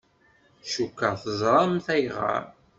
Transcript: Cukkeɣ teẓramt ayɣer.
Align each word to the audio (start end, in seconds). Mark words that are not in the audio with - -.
Cukkeɣ 0.71 1.13
teẓramt 1.23 1.87
ayɣer. 1.95 2.43